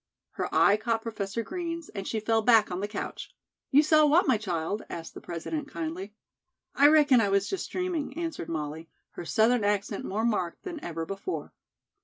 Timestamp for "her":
0.31-0.49, 9.11-9.25